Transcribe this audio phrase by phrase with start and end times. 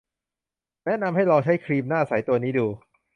[0.85, 2.67] แนะนำให้ลองใช้ครีมหน้าใสตัวนี้ดู